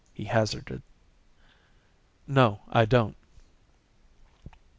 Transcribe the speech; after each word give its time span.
he 0.15 0.23
hazarded. 0.25 0.81
"No, 2.25 2.61
I 2.71 2.85
don't." 2.85 3.15